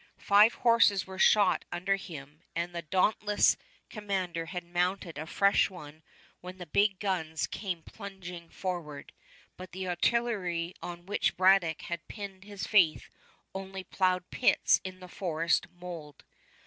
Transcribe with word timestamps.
Five 0.17 0.55
horses 0.55 1.05
were 1.05 1.19
shot 1.19 1.63
under 1.71 1.95
him 1.95 2.41
and 2.55 2.73
the 2.73 2.81
dauntless 2.81 3.55
commander 3.91 4.47
had 4.47 4.63
mounted 4.63 5.19
a 5.19 5.27
fresh 5.27 5.69
one 5.69 6.01
when 6.39 6.57
the 6.57 6.65
big 6.65 6.97
guns 6.99 7.45
came 7.45 7.83
plunging 7.83 8.49
forward; 8.49 9.13
but 9.57 9.73
the 9.73 9.87
artillery 9.87 10.73
on 10.81 11.05
which 11.05 11.37
Braddock 11.37 11.83
had 11.83 12.07
pinned 12.07 12.45
his 12.45 12.65
faith 12.65 13.11
only 13.53 13.83
plowed 13.83 14.31
pits 14.31 14.81
in 14.83 15.01
the 15.01 15.07
forest 15.07 15.67
mold. 15.69 16.23